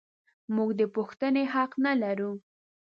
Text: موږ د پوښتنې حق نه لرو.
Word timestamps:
موږ 0.55 0.69
د 0.79 0.81
پوښتنې 0.95 1.43
حق 1.53 1.71
نه 1.85 1.93
لرو. 2.01 2.31